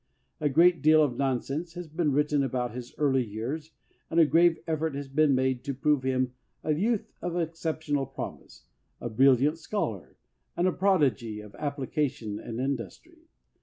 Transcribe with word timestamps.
A 0.39 0.49
great 0.49 0.81
deal 0.81 1.03
of 1.03 1.15
non 1.15 1.41
sense 1.43 1.75
has 1.75 1.87
been 1.87 2.11
written 2.11 2.41
about 2.41 2.73
his 2.73 2.91
early 2.97 3.23
years, 3.23 3.69
and 4.09 4.19
a 4.19 4.25
grave 4.25 4.57
effort 4.65 4.95
has 4.95 5.07
been 5.07 5.35
made 5.35 5.63
to 5.65 5.75
prove 5.75 6.01
him 6.01 6.33
a 6.63 6.73
youth 6.73 7.11
of 7.21 7.37
exceptional 7.37 8.07
promise, 8.07 8.65
a 8.99 9.09
brilliant 9.11 9.59
scholar, 9.59 10.17
and 10.57 10.67
a 10.67 10.71
prodigy 10.71 11.39
of 11.39 11.53
application 11.53 12.39
and 12.39 12.59
industry. 12.59 13.27